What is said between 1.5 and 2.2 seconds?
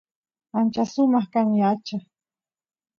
yacha